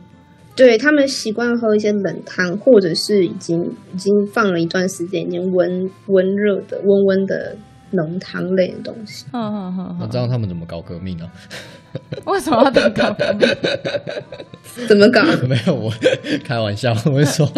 [0.57, 3.61] 对，他们习惯喝一些冷汤，或者是已经
[3.93, 7.57] 已经放了一段时间，已经温温热的温温的
[7.91, 9.27] 浓汤类的东西。
[9.33, 9.99] 嗯嗯嗯。
[10.01, 11.29] 我知道他们怎么搞革命呢？
[12.27, 13.49] 为什么要搞革命？
[14.89, 15.23] 怎么搞？
[15.49, 15.93] 没有，我
[16.45, 17.49] 开玩笑，我会说。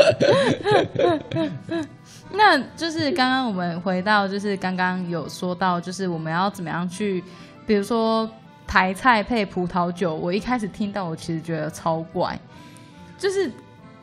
[2.33, 7.23] 那就是刚刚我们回到，就是刚刚有说到，就是我们要怎么样去，
[7.67, 8.27] 比如说。
[8.67, 12.39] 台菜配葡萄酒，我一开始听到，我其实觉得超怪，
[13.17, 13.51] 就是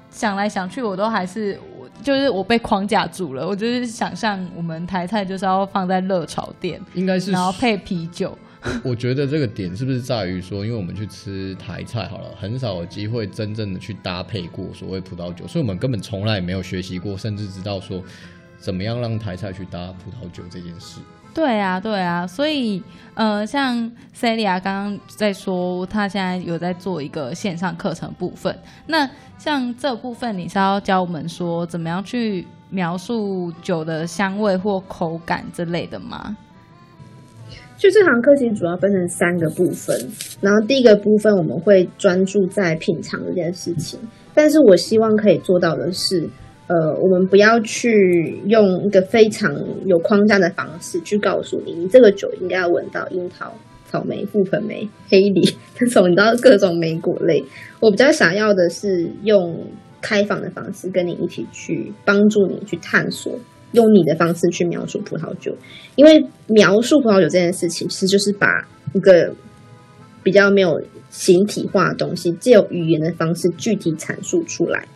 [0.09, 3.47] 想来想去，我都还是我就是我被框架住了。
[3.47, 8.37] 我就是想象我们台菜就是要放在热炒店，应该是然后配啤酒。
[8.81, 18.01] 我觉得这个点是不是在于说，因为我们去吃台菜好了，很少有机会真正的去搭配过所谓葡萄酒，所以我们根本从来没有学习过，甚至知道说
[18.57, 21.01] 怎么样让台菜去搭葡萄酒这件事。
[21.33, 22.81] 对啊，对啊，所以
[23.15, 28.55] 呃，像 Celia 刚刚在说，他现在有在做一个线上课程部分。
[28.85, 36.37] 那像这部分，你是要教我们说怎么样去描述酒的香味或口感之类的吗？
[37.77, 39.97] 就这堂课其实主要分成三个部分，
[40.39, 43.99] 然后第一个部分我们会专注在品尝这件事情，
[44.35, 46.29] 但是我希望可以做到的是。
[46.67, 49.53] 呃，我们不要去用一个非常
[49.85, 53.53] 有框架的方式去告诉你，你这个酒应该要闻到樱桃、
[53.89, 55.41] 草莓、覆盆莓、黑梨
[55.75, 57.43] 这种，你知道各种莓果类。
[57.81, 59.67] 我比较想要的是用
[60.01, 63.37] 开放的方式跟你一起去帮助你去探索，
[63.73, 65.53] 用你的方式去描述葡萄酒。
[65.95, 69.35] 因为描述葡萄酒这件事情，其实就是把一个
[70.23, 74.87] 比较没有形体化的东西，借由语言的方式具体阐述出来。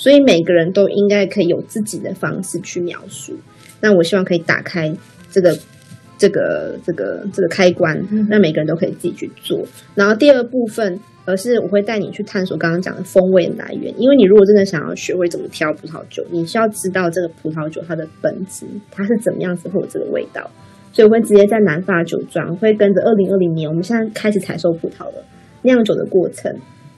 [0.00, 3.36] 所以每个人都应该可以有自己的方式去描述。
[3.82, 4.90] 那我希望可以打开
[5.30, 5.54] 这个、
[6.16, 9.62] 这个、这个、这个开关，让每个人都可以自己去做。
[9.94, 13.92] 然后第二部分，而是我会带你去探索刚刚讲的风味来源。
[14.00, 20.50] 因为你如果真的想要学会怎么挑葡萄酒，你需要知道这个葡萄酒它的本质，它是怎么样子会有这个味道。
[20.94, 25.22] 所以我会直接在南法酒庄，我会跟着二零二零年，我们现在开始采收葡萄了，
[25.60, 26.50] 酿酒的过程。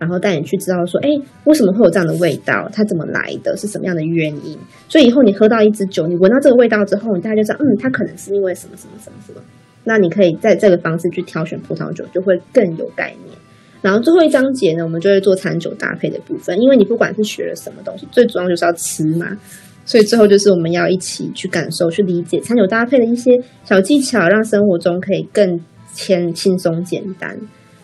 [0.02, 1.08] 然后带你去知道说，哎，
[1.44, 2.68] 为什么会有这样的味道？
[2.72, 3.56] 它怎么来的？
[3.56, 4.58] 是什么样的原因？
[4.88, 9.40] 所以以后你喝到一支酒，你闻到这个味道之后，你大概就知道，嗯，它可能是因为什么什么什么什么。
[9.84, 13.38] 那你可以在这个方式去挑选葡萄酒，就会更有概念。
[13.80, 19.38] 然后最后一章节呢，我们就会做餐酒搭配的部分，因为你不管是学了什么东西，最主要就是要吃嘛。
[19.84, 23.30] 所以最后就是我们要一起去感受、去理解餐酒搭配的一些
[23.64, 25.60] 小技巧，让生活中可以更
[25.92, 27.36] 轻轻松简单。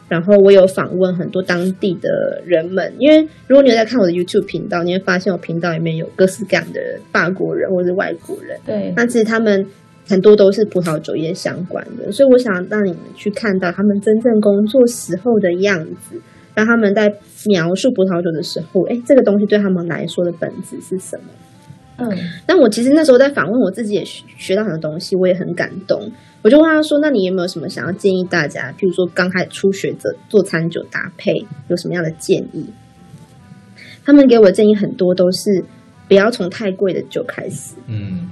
[0.08, 6.80] 然后我有访问很多当地的人们，因为如果你有在看我的 YouTube 频道，你会发现我频道里面有各式各样的
[7.12, 8.58] 法国人或者是外国人。
[8.64, 9.66] 对，那其实他们
[10.06, 16.18] 很多都是葡萄酒业相关的，所以我想让你们去看到他们真正工作时候的样子，
[16.54, 17.12] 让他们在
[17.46, 21.24] 描述葡萄酒的时候，哎，这个东西对他们来说的本质是什么？
[22.00, 22.16] 嗯，
[22.46, 26.10] 那我其实那时候在访问我自己，也学学到很多东西，我也很感动。
[26.42, 28.72] 我就问他说：“那你有没有什么想要建议大家？
[28.78, 32.66] 譬如说刚开始初学者做餐酒搭配，有什么样的建议？”
[34.06, 35.64] 他们给我的建议很多都是
[36.08, 38.30] 不要从太贵的酒开始，嗯，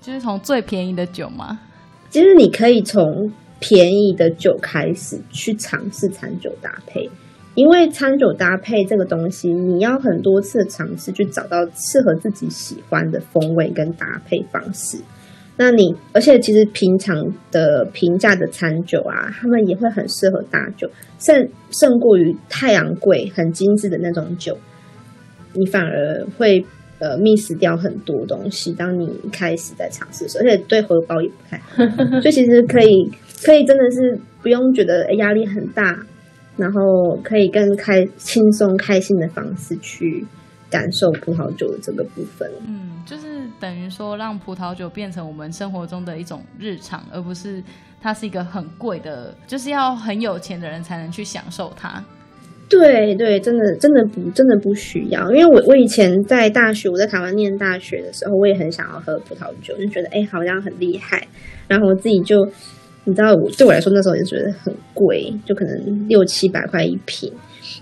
[0.00, 1.60] 就是从最便宜的酒吗？
[2.08, 7.10] 其实你可以从便宜的酒开始去尝试餐酒搭配，
[7.54, 14.98] 因为餐酒搭配这个东西，你要很多次尝试去找到适合自己喜欢的风味跟搭配方式。
[15.60, 17.14] 那你，而且其实平常
[17.52, 24.56] 的平价的餐酒啊，他们也会很适合大酒，胜胜过于太阳贵、很精致的那种酒，
[25.52, 26.64] 你反而会。
[27.02, 28.74] 呃，miss 掉很多东西。
[28.74, 31.82] 当你一开始在尝试的时候，而且对荷包也不太好，
[32.20, 33.10] 所以其实可以，
[33.42, 35.98] 可以真的是不用觉得压力很大，
[36.58, 40.26] 然后可以更开轻松、开心的方式去
[40.70, 42.50] 感受葡萄酒的这个部分。
[42.66, 47.62] 嗯，就是等于说让葡萄酒变成我们生活中的一种日常，而不是
[48.00, 52.02] 它是一个很贵的，就是要很有钱的人才能去享受它。
[52.68, 61.26] 对对，真的真的不真的不需要，因为我我以前在大学，我在台湾念大学的时候，我也很想要喝葡萄酒，就觉得哎好像很厉害，
[61.66, 62.48] 然后我自己就
[63.02, 67.32] 你知道我对我来说那时候也觉得很贵，就可能六七百块一瓶，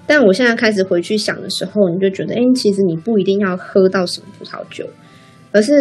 [0.06, 4.86] 但我现在开始回去想的时候，你就觉得哎其实你不一定要喝到什么葡萄酒，
[5.52, 5.72] 而是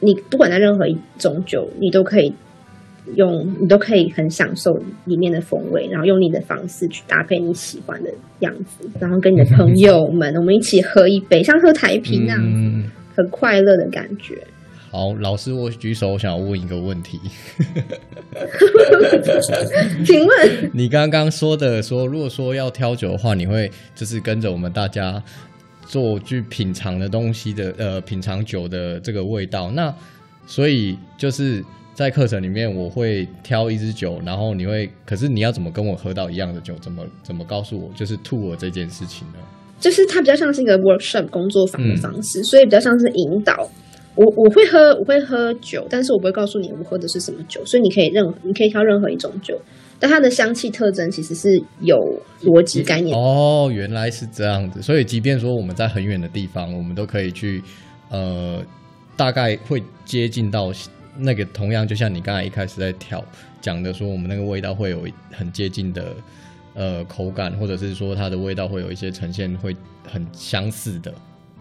[0.00, 2.34] 你不管在任何一种酒，你都可以。
[3.14, 4.72] 用你都可以很享受
[5.04, 14.36] 里面的风味，然后用你的方式去搭配你喜欢的样子，然后跟你的朋友们我们一起喝一杯，像喝台啤那样，嗯、很快乐的感觉。
[14.90, 17.20] 好，老师，我举手，我想要问一个问题，
[20.04, 25.22] 请问你刚刚说的说，如果说要挑酒的话，你会就是跟着我们大家
[25.86, 29.94] 做去品尝的东西的呃品尝酒的这个味道，那
[30.46, 31.64] 所以就是。
[31.96, 36.74] 在课程里面，我会挑一支酒，然后你会，可是你要怎么跟我喝到一样的酒？
[36.78, 37.90] 怎么怎么告诉我？
[37.94, 39.38] 就是 tour 这件事情呢？
[39.80, 43.66] 就是它比较像是一个 workshop 工作坊的方式，嗯、所以比较像是引导。
[44.16, 49.56] 我我会喝我会喝酒，但是我不会告诉你我喝的是什么酒，所以你可以任你可以挑任何一种酒，
[50.00, 51.96] 但它的香气特征其实是有
[52.42, 53.16] 逻辑概念。
[53.16, 57.62] 哦，原来是这样子，所以即便说我们在很远的地方，我们都可以去
[58.10, 58.60] 呃，
[59.16, 60.72] 大概会接近到。
[61.18, 63.24] 那个同样就像你刚才一开始在挑
[63.62, 65.02] 讲的说，我们那个味道会有
[65.32, 66.14] 很接近的
[66.74, 69.74] 呃口感，或者是说它的味道会有一些呈现会
[70.06, 71.10] 很相似的，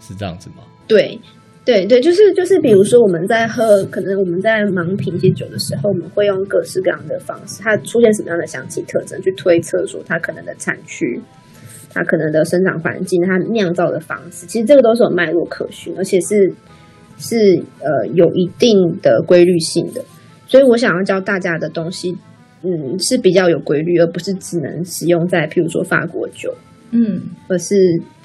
[0.01, 0.55] 是这样子吗？
[0.89, 1.17] 对，
[1.65, 11.19] 对对，就是就是，比如说我们在喝，可能我们在盲品一些酒的时候，我们会用各式各样的方式，它出现什么样的香气特征，去推测说它可能的产区，
[11.91, 16.53] 它可能的生长环境，它酿造的方式，其实这个都是有脉络可循，而且是。
[17.17, 20.03] 是呃有一定的规律性的，
[20.47, 22.13] 所以我想要教大家的东西，
[22.61, 26.53] 嗯，是比较有规律，而不是只能使用在譬如说法国酒，
[26.95, 27.75] 嗯，而是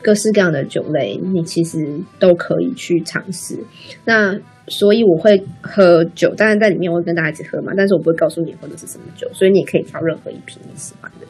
[0.00, 3.59] 各式各样的酒类，你其实都可以去尝试。
[4.04, 11.26] 那所以我会喝酒，当然在里面我会跟大家一起喝嘛，但是我不会告诉你喝的是什么酒，所以你也可以挑任何一瓶你喜欢的。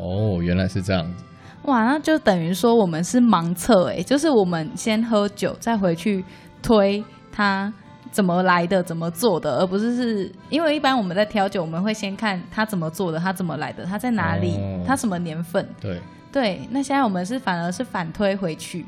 [0.00, 1.24] 哦，原来是这样子。
[1.64, 6.24] 哇，那就等于说我们是盲测哎，就是我们先喝酒，再回去。
[6.62, 7.72] 推它
[8.10, 15.64] 怎么来的，怎么做的，而不是是因为一般我们在挑酒，我们会先看它怎么做的，它怎么来的，它在哪里，哦、它什么年份。
[15.80, 16.00] 对
[16.36, 18.84] 对，那现在我们是反而是反推回去，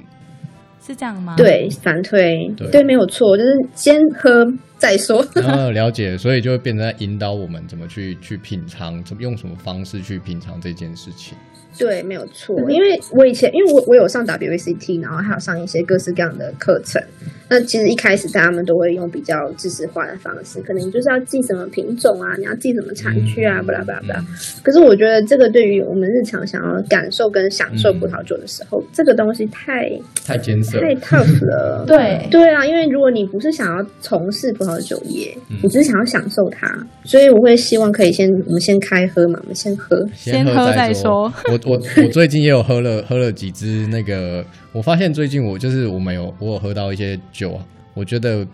[0.87, 1.35] 是这样吗？
[1.35, 4.45] 对，反推，对，对，没有错，就是先喝
[4.77, 5.27] 再说。
[5.35, 11.39] 然后了解，所以就会变成在引导我们怎么去去品尝，怎么用什么方式去品尝这件事情。
[11.77, 17.03] 对，没有错，因为我以前因为我我有上 WACT，然后还有上一些各式各样的课程。
[17.51, 24.25] 那其实一开始，大家们都会用比较知识化的方式，可能就是要记什么品种啊，你要记什么产区啊，巴拉巴拉巴拉。
[24.63, 29.91] 可是我觉得这个对于我们日常想要感受跟享受葡萄酒的时候，嗯、这个东西太
[30.27, 31.85] 太艰涩、太 tough 了。
[31.89, 32.29] 对。
[32.31, 32.53] 对。
[32.53, 36.71] 啊，因为如果你不是想要从事葡萄酒业，嗯、你只是想要享受它，
[37.05, 41.33] 所以我会希望可以先我们先开喝嘛，我们先喝，先喝再说。
[41.51, 44.44] 我我我最近也有喝了喝了几支那个。
[44.73, 48.47] 我发现最近我就是我没有我有喝到一些酒啊，我觉得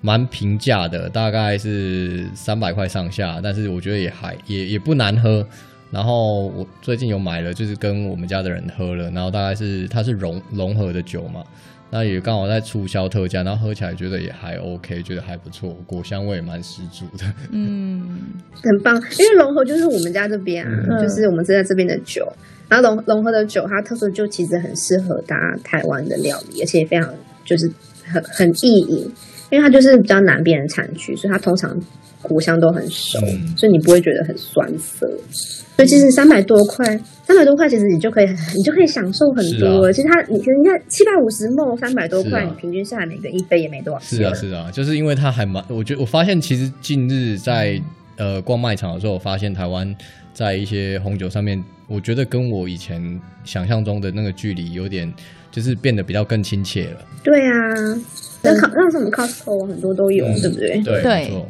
[0.00, 5.46] 蛮平价的，大概是三百块上下，但是我觉得也还也也不难喝。
[5.90, 11.44] 然后我最近有买了，就是跟我们家的人喝了，然后大概是它是融融合的酒嘛，
[11.90, 17.24] 那也刚好在促销特价，然后喝起来觉得也还 OK，觉得还不错，果香味也蛮十足的。
[17.52, 18.20] 嗯，
[18.62, 22.26] 很棒，因为龙合就是我们家这边啊，嗯、就是我们正在这边的酒。
[22.66, 27.70] 然后融融合的酒，它特色就其实很适合搭台湾的料理，而且非常就是
[28.04, 29.12] 很很易饮，
[29.50, 31.78] 因为它就是比较南边的产区，所以它通常
[32.24, 35.08] 果香都很熟，嗯、所以你不会觉得很酸涩。
[35.76, 36.84] 所以其实三百多块，
[37.24, 38.26] 三百多块其实你就可以
[38.56, 39.86] 你就可以享受很多。
[39.86, 44.18] 啊、其实它你你看七百五十 ml 三百多块，啊、你平均下来每个一杯也没多少钱。
[44.18, 47.80] 是啊是啊，就是因为它还蛮，我觉得我发现其实近日在
[48.16, 49.94] 呃逛卖场的时候，我发现台湾
[50.32, 51.62] 在一些红酒上面。
[51.86, 55.12] 我觉得跟我以前想象中的那个距离有点，
[55.50, 57.00] 就是变得比较更亲切了。
[57.22, 57.52] 对啊，
[58.42, 60.80] 那靠那什么 Costco 很多都有，嗯、对不对？
[60.82, 61.44] 对对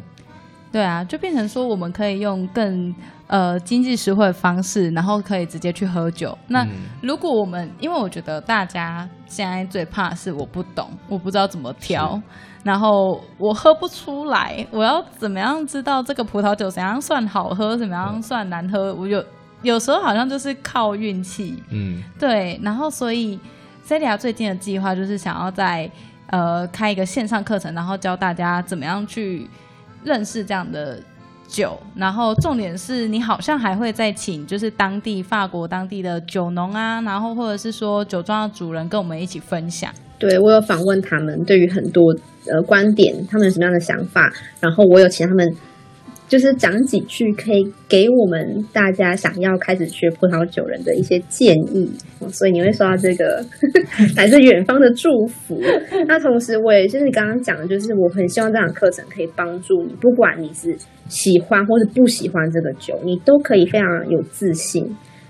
[0.75, 2.93] 对啊，就变成说我们可以用更
[3.27, 6.37] 呃经济实惠的方式，然后可以直接去喝酒。
[6.47, 6.67] 那
[7.01, 12.21] 如果我们，因为我觉得大家现在最怕的是我不懂，我不知道怎么挑。
[12.61, 18.93] 然后我喝不出来，我要怎么样知道这个葡萄酒怎样算好喝，怎么样算难喝？
[18.95, 19.23] 我有
[19.61, 22.59] 有时候好像就是靠运气，嗯，对。
[22.61, 23.39] 然后所以
[23.87, 25.89] Celia 最近的计划就是想要在
[26.31, 29.47] 呃开一个线上课程，然后教大家怎么样去
[30.05, 30.99] 认识这样的
[31.47, 31.77] 酒。
[31.95, 39.91] 然后重点是你好像还会再请就是当地法国当地的酒农啊，然后或者是说酒庄的主人跟我们一起分享。
[40.17, 42.01] 对，我有访问他们，对于很多
[42.47, 44.31] 呃观点，他们有什么样的想法？
[44.61, 45.45] 然后我有请他们，
[46.27, 51.91] 就是讲几句，可以给我们大家想要开始学葡萄酒人的一些建议。
[52.29, 53.45] 所以你会收到这个
[54.17, 55.61] 来自远方的祝福。
[56.07, 60.75] 那同时，我也就是你刚刚讲的，就是我很希望这堂课程可以帮助你，不管你是
[61.07, 64.83] 喜欢或是不喜欢这个酒，你都可以非常有自信，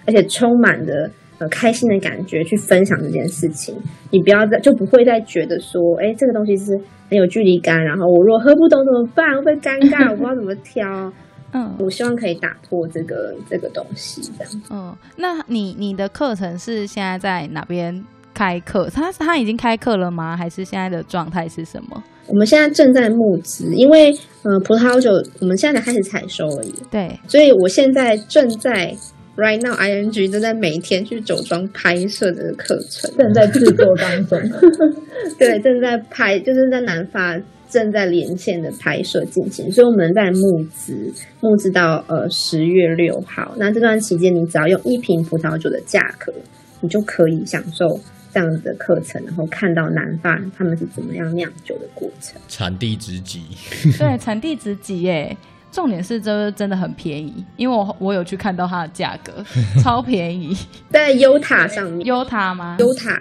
[0.06, 1.12] 而且充满的。
[1.38, 3.76] 呃，开心的感觉去分享这件事情，
[4.10, 6.72] 你不要再就不会再觉得说，哎，这个东西是
[7.10, 9.36] 很有距离感，然后我如果喝不懂怎么办？
[9.36, 10.12] 会不会尴尬？
[10.12, 11.12] 我不知道怎么挑。
[11.52, 14.62] 嗯，我希望可以打破这个这个东西，这样。
[14.72, 18.90] 嗯，那你你的课程是现在在哪边开课？
[18.90, 20.38] 他他已经开课了吗？
[20.38, 22.04] 还是现在的状态是什么？
[22.28, 24.12] 我们现在正在募资，因为
[24.44, 26.74] 呃，葡萄酒我们现在才开始采收而已。
[26.90, 28.96] 对，所以我现在正在。
[29.36, 34.40] Right now, ing 正在每天去酒庄拍摄这个课程，正在制作当中。
[35.38, 41.12] 对，正在拍，就是在南法正在连线的拍摄进行，所以我们在募资，
[41.42, 43.54] 募资到呃十月六号。
[43.58, 46.34] 那这段期间，你只要用一瓶葡萄酒的价格，
[46.80, 47.86] 你就可以享受
[48.34, 52.40] 这样子的课程，然后看到南法他们是怎么样酿酒的过程。
[52.48, 53.42] 产地直击，
[54.00, 55.36] 对，产地直击耶。
[55.76, 59.44] 重点是这真的很便宜，因为我我有去看到它的价格，
[59.84, 60.58] 超便宜，
[60.90, 62.08] 在优塔上面。
[62.08, 62.78] 优塔吗？
[62.80, 63.20] 优塔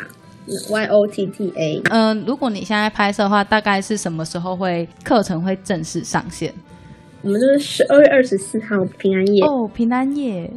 [0.71, 1.83] ，Y O T T A。
[1.91, 6.55] 嗯、呃，如果你现在拍摄的话，大概是什么时候会课程会正式上线？
[7.25, 10.51] 我们就是十二月二十四号平安夜哦，平安夜，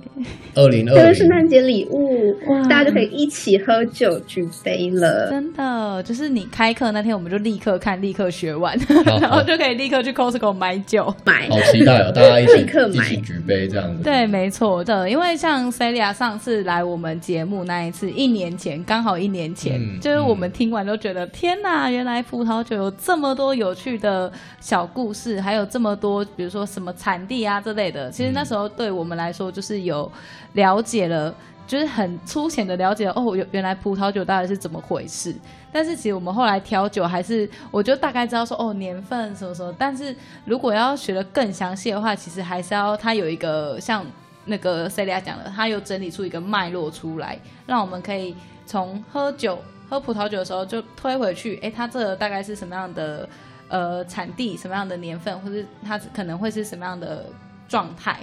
[0.54, 5.30] 二零二，这个圣诞节礼物，哇，大家就可以一起喝酒举杯了。
[5.30, 8.78] 真的，就是你开课那天，我们就立刻看，立刻学完，
[9.22, 11.48] 然后就可以立刻去 Costco 买酒买。
[11.48, 14.04] 好期待哦，大家一起 立刻买一起举杯这样子。
[14.04, 26.57] 对，没错的，因为像 Celia 上次来我们节目那一次，一年前刚好一年前，嗯、就是我们听完都觉得、嗯、天哪，原来葡萄酒有这么多有趣的小故事，还有这么多，比如说。
[26.58, 30.12] 说什么产地啊之类的，其实那时候对我们来说就是有
[30.54, 31.34] 了解了，
[31.68, 35.36] 就是很粗浅的了解了哦，原原来葡萄酒到底是怎么回事。
[35.72, 39.72] 但是其实我们后来调酒还是，我就大概知道说哦，年份什么什么。
[39.78, 44.04] 但是如果要学得更详细的话，其实还是要它有一个像
[44.46, 47.38] 那个 Celia 讲的，它有整理出一个脉络出来，
[47.68, 48.36] 让我们可以
[48.66, 53.30] 从喝酒喝葡萄酒的时候就推回去，哎，它这个大概是什么样的？
[53.70, 57.26] 呃，产地什么样的年份，或是它可能会是什么样的
[57.68, 58.20] 状态？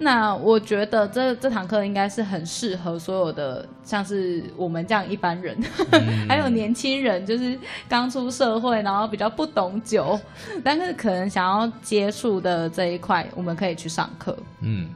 [0.00, 5.58] 那我觉得这这堂课应该是很适合所有的，像是我们这样一般人，
[5.90, 7.58] 嗯、 还有年轻人，就是
[7.88, 10.18] 刚出社会，然后比较不懂酒，
[10.62, 14.38] 但是可能想要接触的这一块，我们可以去上课。
[14.60, 14.88] 嗯，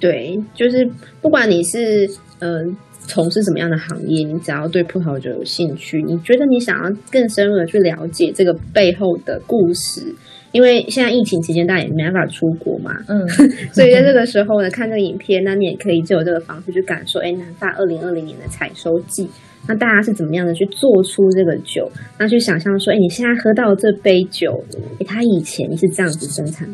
[0.00, 2.10] 对，就是不管你是
[2.40, 2.66] 嗯。
[2.66, 2.76] 呃
[3.06, 4.24] 从事什么样的行业？
[4.24, 10.14] 你只要对葡萄酒有兴趣，你觉得你想要更深入的去了解这个背后的故事，
[10.52, 13.28] 因为现在疫情期间大家也没办法出国嘛，嗯，
[13.74, 19.28] 所以在这个时候呢，看这个影片，那你也可以借由这个方式去感受，哎，南法二零二零年的采收季，
[19.66, 21.90] 那大家是怎么样的去做出这个酒？
[22.18, 24.62] 那去想象说，哎，你现在喝到这杯酒，
[25.00, 26.68] 哎，它以前是这样子生产、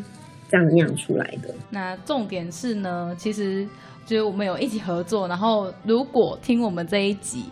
[0.49, 1.55] 这样酿出来的。
[1.71, 3.67] 那重点是呢，其实。
[4.09, 7.45] 就是我们有一起合作，然后如果听我们这一集，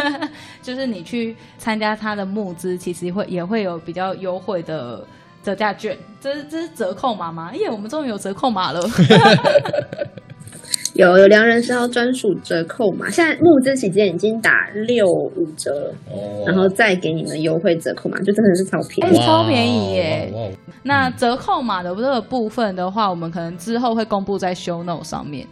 [0.60, 5.02] 就是你去参加他的募资，其实会也会有比较优惠的
[5.42, 7.50] 折价券，这是这是折扣码吗？
[7.54, 8.80] 耶，我们终于有折扣码了，
[10.92, 20.54] 有有良人是要专属折扣码，现在募资期间已经打六五折，哦，然后再给你们优惠折扣码，就真的是超便宜，超便宜耶！
[20.82, 25.46] 那折扣码的这个部分的话，我们可能之后会公布在 show note 上面。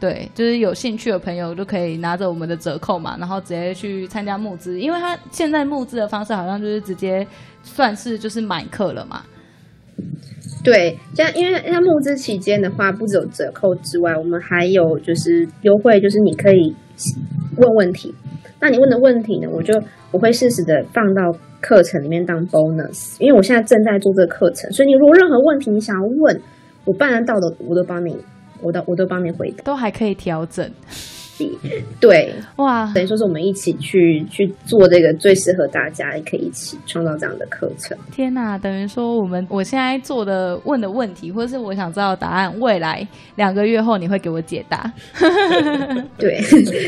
[0.00, 7.26] 对，就是有兴趣的朋友都可以拿着我们的折扣嘛，然后直接去参加募资，因为他现在募资的方式好像就是直接
[7.62, 9.22] 算是就是买课了嘛。
[10.64, 16.74] 对，这样因为像募资期间的话，不只有折扣之外，我们还有就是优惠，就是你可以
[17.58, 18.14] 问问题。
[18.58, 19.74] 那你问的问题呢，我就
[20.12, 26.40] 我会适时的放到课程里面当 bonus，因为我现在正在做这个课程，所以你如果任何问题你想要问，
[26.86, 28.16] 我办得到的我都帮你，
[28.62, 30.70] 我都我都帮你回答，都还可以调整。
[31.98, 37.96] 对，哇，等于说是我们一起去去做这个最适合大家，也可以一起创造这样的课程。
[38.12, 44.92] 天哪，等于说我们我现在做的问的问题，或者是我想知道答案，未来两个月后你会给我解答。
[46.18, 46.38] 对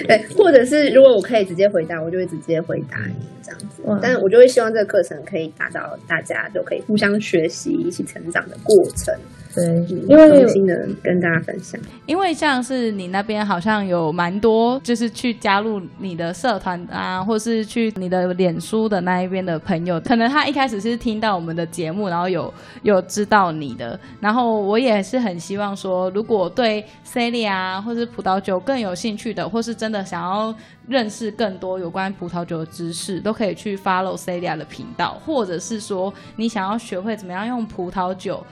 [0.06, 3.82] 对，或者是如果我可以直接回答，我就会直接回答你这样子。
[3.86, 9.14] 哇但是我就会希望这个课程可以达到大家就可以互相学习、一起成长的过程。
[9.54, 9.64] 对，
[10.08, 30.54] 因为衷心的跟大家分享，因为像是你那边好像有蛮多，就是去加入你的社团啊，或是去你的脸书的那一边的朋友，可能他一开始是听到我们的节目，然后有有知道你的，然后我也是很希望说，如果对 Celia 或是葡萄酒更有兴趣的，或是真的想要
[30.88, 38.42] 认识更多有关葡萄酒的知识，都可以去 follow Celia 的频道，或者是说你想要学会怎么样用葡萄酒。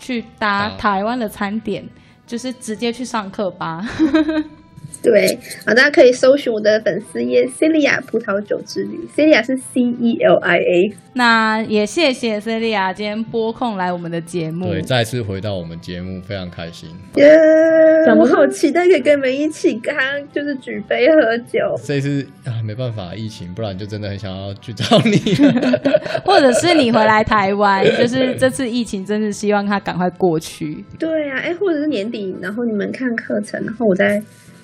[0.00, 3.86] 去搭台湾的餐点，啊、就是直接去上课吧。
[5.02, 10.92] 对，好，大家可以搜寻我的粉丝页 Celia 葡萄酒之旅，Celia 是 C E L I A。
[11.14, 16.90] 那也谢谢 Celia 今天拨空来我们的节目，对，再次回到我们节目，非常开心。
[17.16, 19.96] 耶，Yeah, 我好期待可以跟你们一起刚
[20.32, 21.74] 就是举杯喝酒。
[21.82, 25.16] 这一次啊，没办法，疫情，不然就真的很想要去找你，
[26.24, 30.84] 或者是你回来台湾，就是这次疫情，真的希望它赶快过去。
[30.98, 34.22] 对啊，哎，或者是年底，然后你们看课程，然后我再。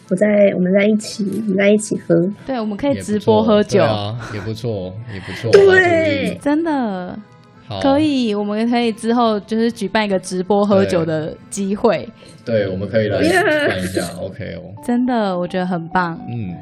[0.09, 2.15] 我在，我们在一起，我们在一起喝。
[2.47, 5.51] 对，我们可以直播喝酒，啊，也不错，也不错。
[5.51, 7.19] 对，真的
[7.67, 12.09] 好可以，我们可以之后就是举办一个直播喝酒的机会。
[12.45, 14.75] 对，对，我们可以来看一下 Yeah，OK 哦。
[14.85, 16.21] 真的，我觉得很棒。
[16.29, 16.55] 嗯，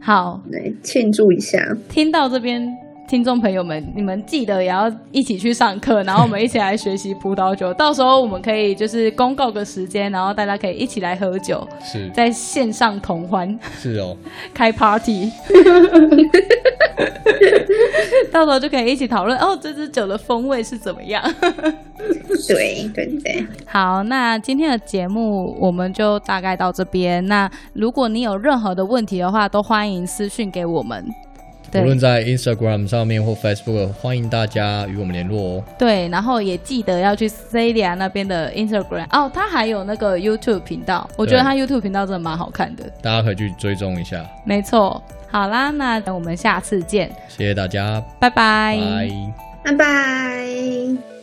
[0.00, 1.76] 好，来庆祝一下。
[1.88, 2.85] 听到这边。
[3.08, 7.72] 听众朋友们，你们记得也要一起去上课，然后我们一起来学习葡萄酒。
[7.74, 13.56] 到时候我们可以就是公告个时间，然后大家可以一起来喝酒，是在线上同欢。
[13.78, 14.16] 是哦，
[14.52, 15.30] 开 party，
[18.32, 21.22] 到时候就可以一起讨论哦，这支酒的风味是怎么样？
[22.48, 23.46] 对对对。
[23.66, 27.24] 好，那今天的节目我们就大概到这边。
[27.26, 31.06] 那如果你有任何的问题的话，都欢迎私讯给我们。
[31.80, 35.64] 无论在 Instagram 上面或 Facebook，欢迎大家与我们联络哦。
[35.78, 44.24] 对，然后也记得要去 Celia 那边的 Instagram 哦，他还有那个 YouTube 频道，我觉得他 YouTube 频道真的蛮好看的，大家可以去追踪一下。
[44.44, 48.78] 没错，好啦，那我们下次见，谢谢大家，拜拜，
[49.62, 49.72] 拜拜。
[49.72, 51.15] 拜拜。